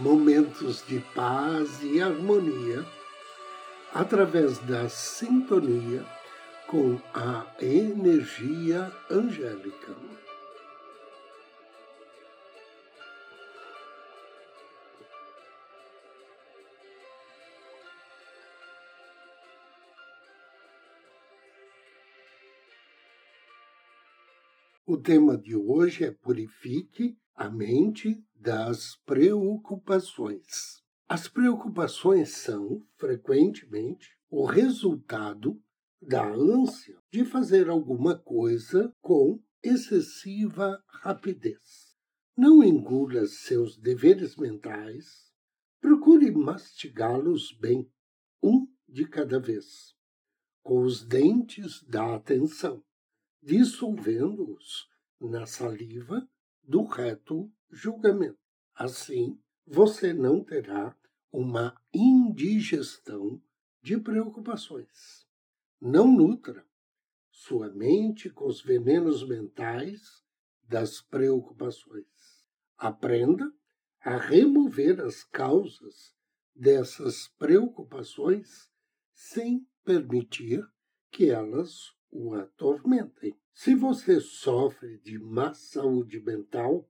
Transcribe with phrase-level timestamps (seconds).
[0.00, 2.86] momentos de paz e harmonia
[3.92, 6.02] através da sintonia
[6.66, 9.94] com a energia angélica.
[24.86, 30.82] O tema de hoje é Purifique a mente das preocupações.
[31.08, 35.58] As preocupações são, frequentemente, o resultado
[36.02, 41.96] da ânsia de fazer alguma coisa com excessiva rapidez.
[42.36, 45.32] Não engula seus deveres mentais,
[45.80, 47.90] procure mastigá-los bem,
[48.42, 49.94] um de cada vez,
[50.62, 52.84] com os dentes da atenção,
[53.42, 56.28] dissolvendo-os na saliva
[56.62, 58.38] do reto julgamento.
[58.74, 60.96] Assim, você não terá
[61.32, 63.40] uma indigestão
[63.82, 65.26] de preocupações.
[65.80, 66.64] Não nutra
[67.30, 70.22] sua mente com os venenos mentais
[70.62, 72.46] das preocupações.
[72.76, 73.52] Aprenda
[74.00, 76.14] a remover as causas
[76.54, 78.70] dessas preocupações
[79.14, 80.62] sem permitir
[81.10, 83.38] que elas o atormentem.
[83.62, 86.88] Se você sofre de má saúde mental,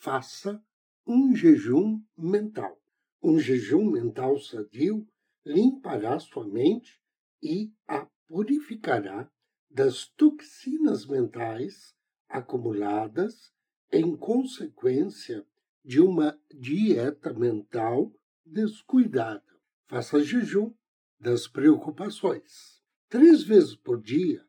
[0.00, 0.60] faça
[1.06, 2.82] um jejum mental.
[3.22, 5.06] Um jejum mental sadio
[5.46, 7.00] limpará sua mente
[7.40, 9.30] e a purificará
[9.70, 11.94] das toxinas mentais
[12.28, 13.54] acumuladas
[13.92, 15.46] em consequência
[15.84, 18.12] de uma dieta mental
[18.44, 19.44] descuidada.
[19.86, 20.74] Faça jejum
[21.20, 22.82] das preocupações.
[23.08, 24.44] Três vezes por dia,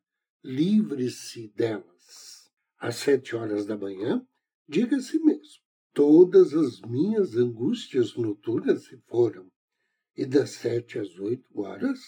[0.45, 2.51] livre-se delas.
[2.77, 4.23] Às sete horas da manhã,
[4.69, 9.51] diga a si mesmo: todas as minhas angústias noturnas se foram,
[10.15, 11.99] e das sete às oito horas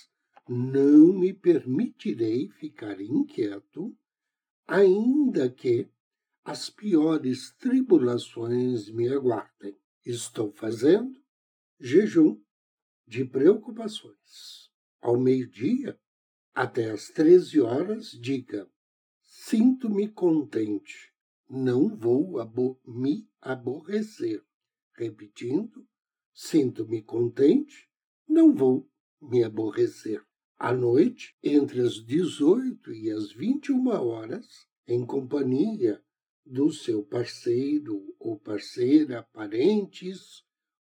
[0.47, 3.97] não me permitirei ficar inquieto,
[4.67, 5.89] ainda que
[6.45, 9.75] as piores tribulações me aguardem.
[10.05, 11.19] Estou fazendo
[11.79, 12.39] jejum
[13.05, 14.69] de preocupações.
[15.01, 15.99] Ao meio-dia,
[16.57, 18.67] até às 13 horas, diga:
[19.21, 21.13] Sinto-me contente,
[21.47, 24.43] não vou abo me aborrecer.
[24.95, 25.87] Repetindo:
[26.33, 27.87] Sinto-me contente,
[28.27, 28.89] não vou
[29.21, 30.25] me aborrecer.
[30.57, 36.03] À noite, entre as 18 e as 21 horas, em companhia
[36.43, 40.43] do seu parceiro ou parceira, parentes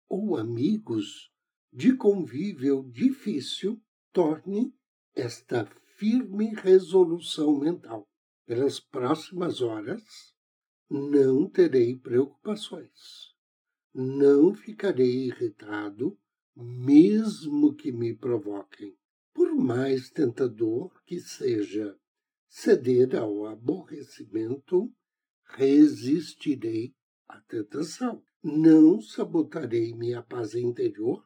[0.09, 1.31] ou amigos
[1.71, 4.75] de convívio difícil, torne
[5.15, 5.65] esta
[5.97, 8.07] firme resolução mental.
[8.45, 10.33] Pelas próximas horas,
[10.89, 13.33] não terei preocupações.
[13.93, 16.17] Não ficarei irritado,
[16.55, 18.97] mesmo que me provoquem.
[19.33, 21.97] Por mais tentador que seja
[22.49, 24.93] ceder ao aborrecimento,
[25.45, 26.93] resistirei
[27.27, 28.23] à tentação.
[28.43, 31.25] Não sabotarei minha paz interior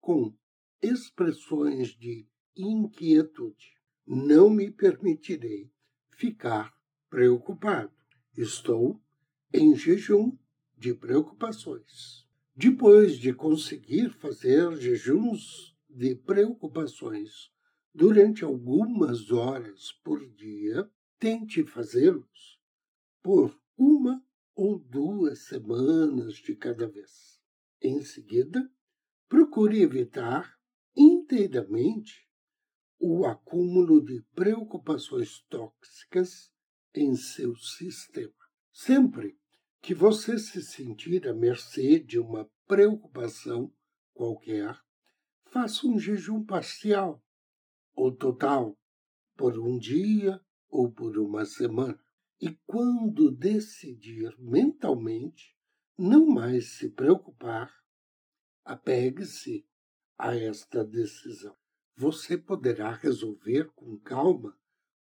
[0.00, 0.34] com
[0.82, 3.74] expressões de inquietude.
[4.06, 5.70] Não me permitirei
[6.10, 6.72] ficar
[7.08, 7.92] preocupado.
[8.36, 9.00] Estou
[9.52, 10.36] em jejum
[10.76, 12.26] de preocupações.
[12.54, 17.50] Depois de conseguir fazer jejuns de preocupações
[17.94, 22.60] durante algumas horas por dia, tente fazê-los
[23.22, 24.22] por uma
[24.54, 27.40] ou duas semanas de cada vez.
[27.80, 28.70] Em seguida,
[29.28, 30.58] procure evitar
[30.96, 32.28] inteiramente
[33.06, 36.50] o acúmulo de preocupações tóxicas
[36.94, 38.32] em seu sistema.
[38.72, 39.38] Sempre
[39.82, 43.70] que você se sentir à mercê de uma preocupação
[44.14, 44.74] qualquer,
[45.44, 47.22] faça um jejum parcial
[47.94, 48.74] ou total
[49.36, 50.40] por um dia
[50.70, 52.02] ou por uma semana.
[52.40, 55.54] E quando decidir mentalmente
[55.98, 57.70] não mais se preocupar,
[58.64, 59.68] apegue-se
[60.16, 61.54] a esta decisão
[61.96, 64.56] você poderá resolver com calma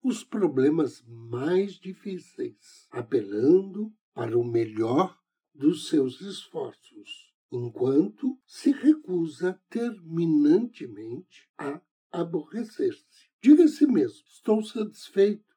[0.03, 5.19] os problemas mais difíceis, apelando para o melhor
[5.55, 7.29] dos seus esforços.
[7.53, 11.81] enquanto se recusa terminantemente a
[12.13, 13.29] aborrecer-se.
[13.43, 15.57] Diga a si mesmo: estou satisfeito,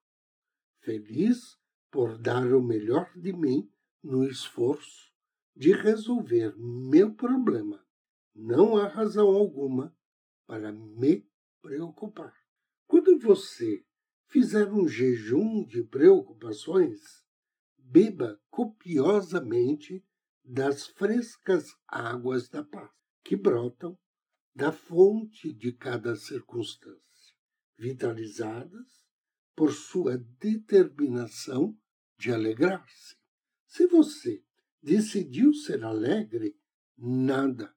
[0.80, 1.56] feliz
[1.91, 3.69] por dar o melhor de mim
[4.03, 5.13] no esforço
[5.56, 7.85] de resolver meu problema.
[8.35, 9.95] Não há razão alguma
[10.45, 11.28] para me
[11.62, 12.34] preocupar.
[12.88, 13.86] Quando você
[14.28, 17.24] fizer um jejum de preocupações,
[17.78, 20.04] beba copiosamente
[20.44, 22.92] das frescas águas da paz
[23.24, 23.98] que brotam
[24.56, 27.36] da fonte de cada circunstância,
[27.78, 29.04] vitalizadas
[29.56, 31.78] por sua determinação
[32.18, 33.16] de alegrar-se.
[33.66, 34.44] Se você
[34.81, 36.56] decidiu ser alegre,
[36.98, 37.74] nada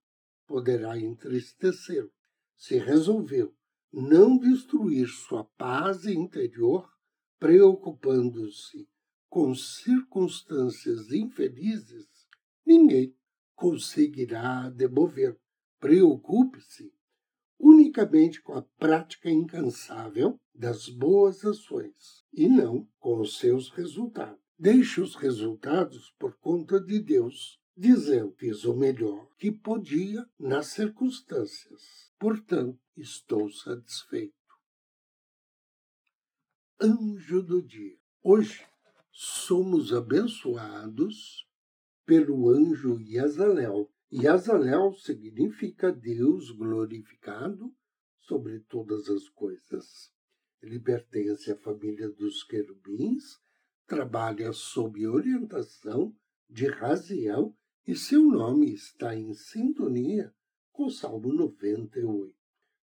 [0.47, 2.13] poderá entristecê-lo.
[2.56, 3.55] Se resolveu
[3.93, 6.88] não destruir sua paz interior,
[7.38, 8.88] preocupando-se
[9.29, 12.06] com circunstâncias infelizes,
[12.64, 13.14] ninguém
[13.55, 15.38] conseguirá demover.
[15.79, 16.93] Preocupe-se
[17.58, 24.41] unicamente com a prática incansável das boas ações e não com os seus resultados.
[24.58, 32.06] Deixe os resultados por conta de Deus, dizendo: fiz o melhor que podia nas circunstâncias.
[32.19, 34.35] Portanto, estou satisfeito.
[36.81, 37.99] Anjo do dia.
[38.23, 38.67] Hoje
[39.13, 41.47] somos abençoados
[42.05, 43.91] pelo anjo Yazalel.
[44.13, 47.75] Yazalel significa Deus glorificado
[48.21, 50.11] sobre todas as coisas.
[50.63, 53.39] Ele pertence à família dos querubins
[53.87, 56.15] trabalha sob orientação
[56.49, 60.35] de Raziel e seu nome está em sintonia
[60.76, 62.37] com o Salmo 98.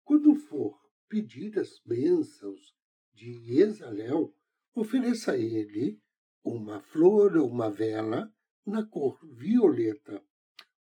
[0.03, 0.77] Quando for
[1.09, 2.75] pedir as bênçãos
[3.15, 4.35] de Esalel,
[4.75, 6.03] ofereça a ele
[6.43, 8.29] uma flor ou uma vela
[8.67, 10.21] na cor violeta,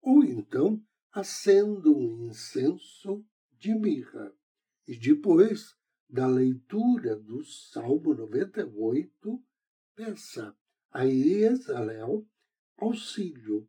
[0.02, 0.82] ou então
[1.12, 4.34] acenda um incenso de mirra.
[4.84, 5.76] E depois
[6.08, 9.44] da leitura do Salmo 98,
[9.94, 10.56] peça
[10.90, 12.26] a Esalel
[12.76, 13.68] auxílio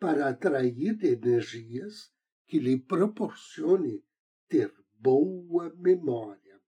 [0.00, 2.11] para atrair energias
[2.52, 4.04] que lhe proporcione
[4.46, 6.60] ter boa memória,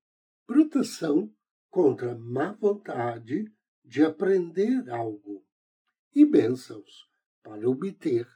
[0.47, 1.31] proteção
[1.69, 3.53] contra a má vontade
[3.83, 5.45] de aprender algo
[6.11, 7.07] e bênçãos
[7.43, 8.27] para obter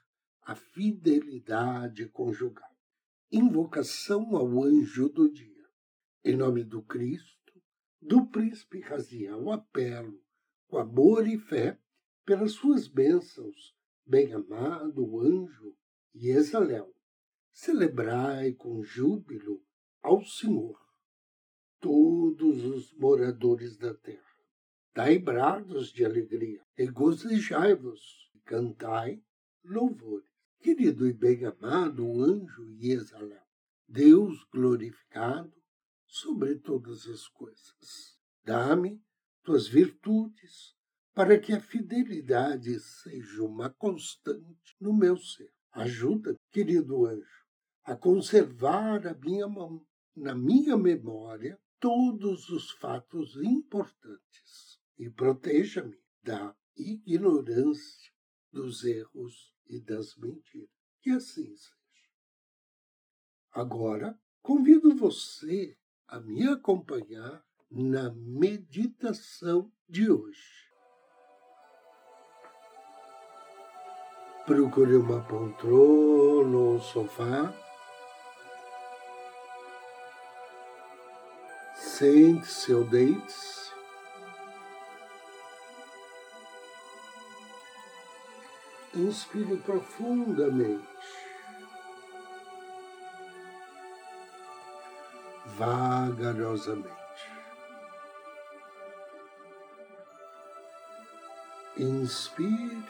[0.43, 2.69] a fidelidade conjugal.
[3.31, 5.65] Invocação ao anjo do dia.
[6.23, 7.59] Em nome do Cristo,
[7.99, 10.23] do príncipe Raziel, apelo
[10.67, 11.79] com amor e fé,
[12.23, 13.75] pelas suas bênçãos,
[14.05, 15.75] bem-amado anjo
[16.13, 16.93] e Exalel.
[17.51, 19.61] Celebrai com júbilo
[20.01, 20.79] ao Senhor,
[21.79, 24.23] todos os moradores da terra.
[24.93, 29.21] Dai brados de alegria, regozijai-vos, cantai
[29.63, 30.29] louvores.
[30.59, 33.47] Querido e bem-amado anjo Exalel,
[33.87, 35.53] Deus glorificado
[36.05, 38.19] sobre todas as coisas.
[38.43, 39.01] Dá-me
[39.43, 40.75] tuas virtudes,
[41.13, 45.51] para que a fidelidade seja uma constante no meu ser.
[45.71, 47.38] Ajuda, querido anjo,
[47.83, 49.47] a conservar a minha
[50.15, 58.11] na minha memória todos os fatos importantes e proteja-me da ignorância,
[58.51, 60.69] dos erros e das mentiras.
[61.01, 61.79] Que assim seja.
[63.51, 70.69] Agora, convido você a me acompanhar na meditação de hoje.
[74.45, 77.68] Procure uma poltrona ou um sofá.
[81.99, 83.73] Sente-se ou deite-se.
[88.95, 90.87] Inspire profundamente.
[95.57, 96.87] Vagarosamente.
[101.75, 102.81] Inspire.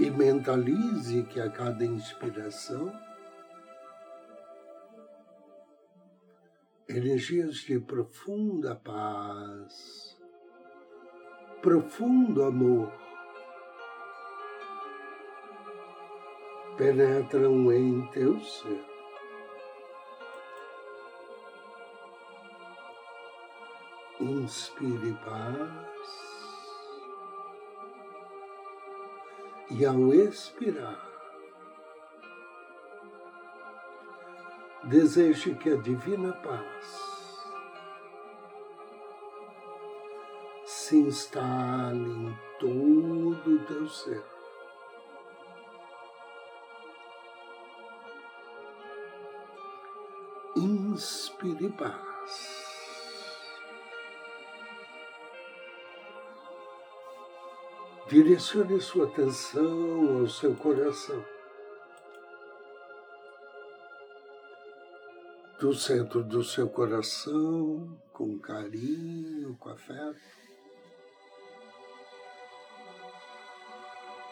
[0.00, 2.92] E mentalize que a cada inspiração,
[6.96, 10.16] energias de profunda paz,
[11.60, 12.90] profundo amor,
[16.78, 18.84] penetram em teu ser.
[24.18, 25.96] Inspire paz.
[29.68, 31.15] E ao expirar,
[34.86, 37.06] deseje que a divina paz
[40.64, 44.24] se instale em todo o teu ser.
[50.54, 52.64] Inspire paz.
[58.08, 61.35] Direcione sua atenção ao seu coração.
[65.58, 70.20] Do centro do seu coração, com carinho, com afeto.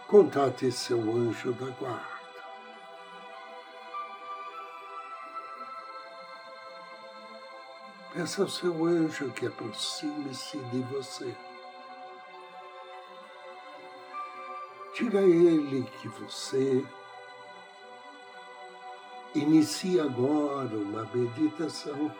[0.07, 2.14] Contate seu anjo da guarda.
[8.12, 11.35] Peça ao seu anjo que aproxime-se de você.
[14.95, 16.87] Diga a ele que você
[19.35, 22.14] inicia agora uma meditação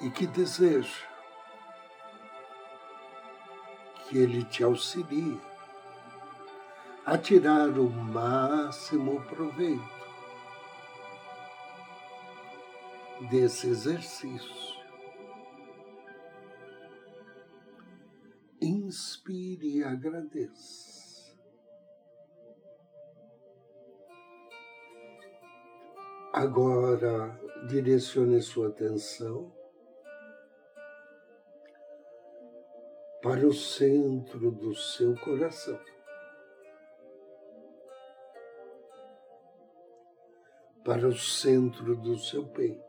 [0.00, 1.06] e que deseja
[4.08, 5.40] que ele te auxilie
[7.04, 9.98] a tirar o máximo proveito
[13.30, 14.78] desse exercício.
[18.60, 20.87] Inspire e agradeça.
[26.40, 29.52] Agora direcione sua atenção
[33.20, 35.80] para o centro do seu coração.
[40.84, 42.86] Para o centro do seu peito.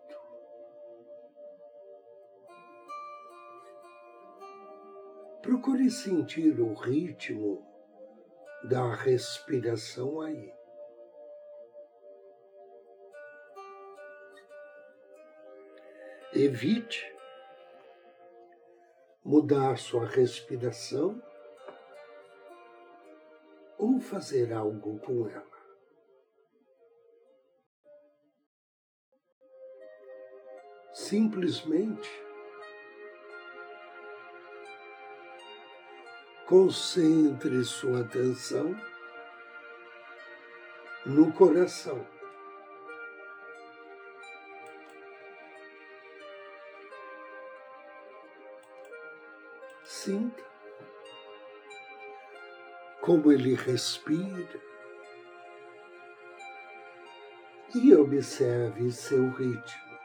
[5.41, 7.65] Procure sentir o ritmo
[8.69, 10.58] da respiração aí.
[16.33, 17.12] Evite
[19.24, 21.21] mudar sua respiração
[23.77, 25.59] ou fazer algo com ela.
[30.93, 32.29] Simplesmente
[36.50, 38.75] Concentre sua atenção
[41.05, 42.03] no coração.
[50.09, 50.43] Sinta
[52.99, 54.59] como ele respira
[57.75, 59.99] e observe seu ritmo.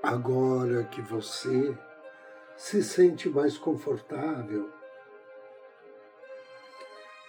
[0.00, 1.76] Agora que você
[2.56, 4.72] se sente mais confortável,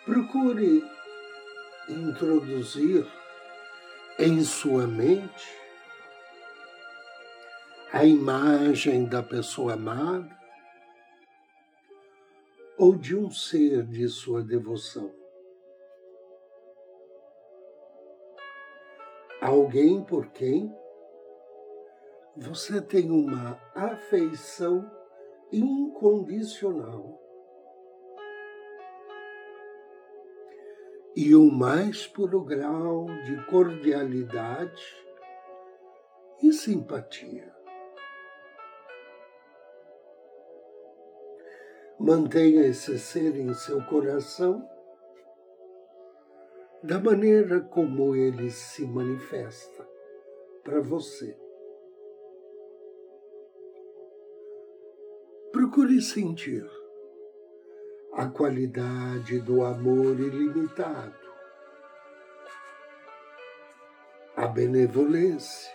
[0.06, 0.84] procure
[1.90, 3.08] introduzir
[4.20, 5.67] em sua mente
[7.92, 10.38] a imagem da pessoa amada
[12.78, 15.12] ou de um ser de sua devoção.
[19.42, 20.76] Alguém por quem
[22.36, 24.90] você tem uma afeição
[25.52, 27.20] incondicional.
[31.16, 35.08] E o mais puro grau de cordialidade
[36.44, 37.57] e simpatia.
[42.00, 44.64] Mantenha esse ser em seu coração
[46.84, 49.84] da maneira como ele se manifesta
[50.64, 51.36] para você.
[55.52, 56.70] Procure sentir
[58.14, 61.28] a qualidade do amor ilimitado,
[64.36, 65.74] a benevolência,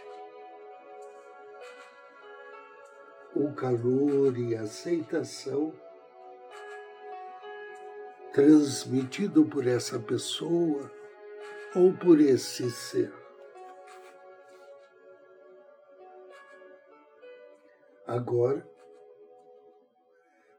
[3.34, 5.72] o calor e aceitação
[8.32, 10.90] transmitido por essa pessoa
[11.74, 13.12] ou por esse ser.
[18.06, 18.70] Agora,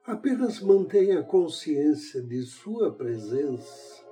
[0.06, 4.04] Apenas mantenha consciência de sua presença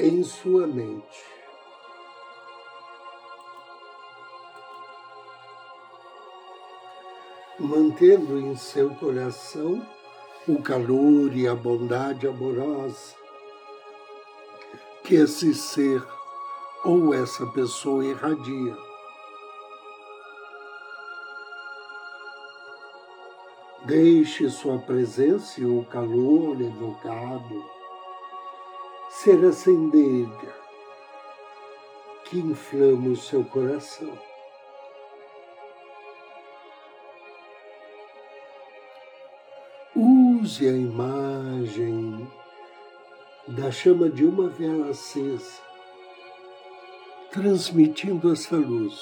[0.00, 1.22] em sua mente.
[7.60, 9.86] Mantendo em seu coração
[10.46, 13.14] o calor e a bondade amorosa
[15.02, 16.02] que esse ser
[16.84, 18.76] ou essa pessoa irradia.
[23.86, 27.64] Deixe sua presença e o calor evocado
[29.10, 30.54] ser acendida
[32.24, 34.33] que inflama o seu coração.
[40.44, 42.30] Use a imagem
[43.48, 45.58] da chama de uma vela acesa,
[47.32, 48.94] transmitindo essa luz,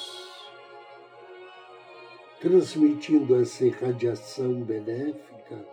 [2.40, 5.66] transmitindo essa irradiação benéfica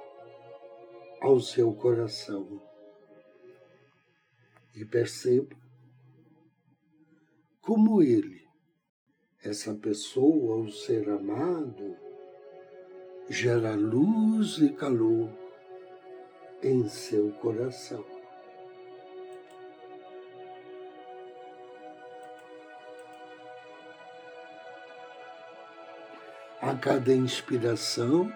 [1.21, 2.59] ao seu coração.
[4.75, 5.55] E perceba
[7.61, 8.41] como ele,
[9.43, 11.95] essa pessoa, o ser amado,
[13.29, 15.29] gera luz e calor
[16.61, 18.03] em seu coração.
[26.61, 28.31] A cada inspiração,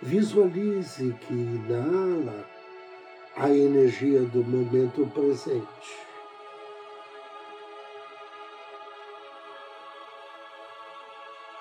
[0.00, 2.48] visualize que inala
[3.36, 6.10] a energia do momento presente.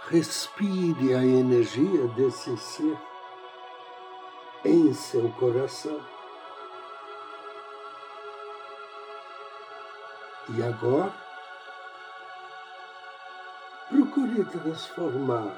[0.09, 3.08] Respire a energia desse ser
[4.65, 5.99] em seu coração.
[10.57, 11.13] E agora,
[13.87, 15.55] procure transformar,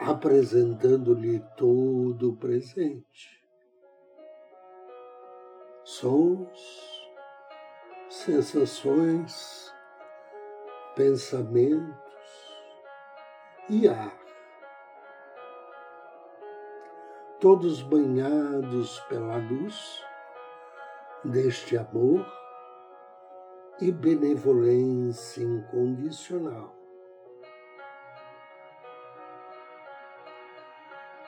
[0.00, 3.40] apresentando-lhe todo o presente.
[5.84, 7.10] Sons,
[8.08, 9.72] sensações,
[10.96, 11.94] pensamentos
[13.68, 14.19] e ar,
[17.40, 20.04] todos banhados pela luz
[21.24, 22.26] deste amor
[23.80, 26.76] e benevolência incondicional.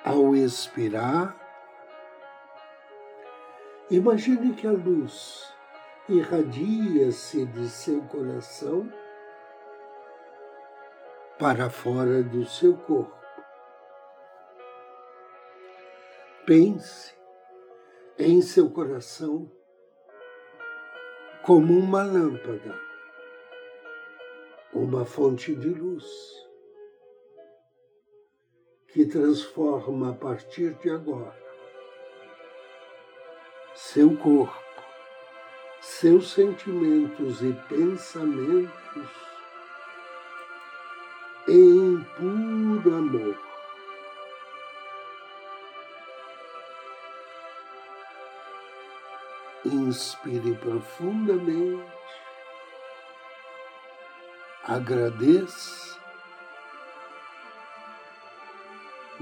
[0.05, 1.35] Ao expirar,
[3.91, 5.51] imagine que a luz
[6.09, 8.93] irradia-se de seu coração
[11.39, 13.22] para fora do seu corpo.
[16.45, 17.15] Pense
[18.19, 19.51] em seu coração
[21.45, 22.79] como uma lâmpada,
[24.73, 26.05] uma fonte de luz
[28.89, 31.43] que transforma a partir de agora
[33.75, 34.83] seu corpo,
[35.81, 39.11] seus sentimentos e pensamentos
[41.49, 43.52] em puro amor.
[49.73, 51.91] Inspire profundamente,
[54.65, 55.99] agradeça,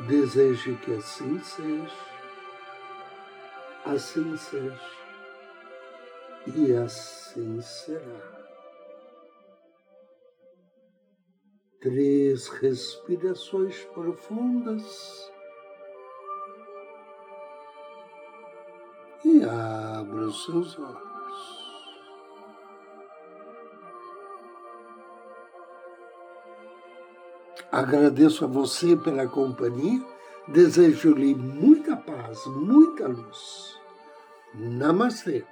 [0.09, 1.97] deseje que assim seja,
[3.87, 4.91] assim seja.
[6.47, 8.41] E assim será.
[11.81, 15.33] três respirações profundas
[19.25, 21.11] e abra os seus olhos.
[27.71, 30.05] Agradeço a você pela companhia,
[30.49, 33.79] desejo-lhe muita paz, muita luz.
[34.55, 35.45] Namastê.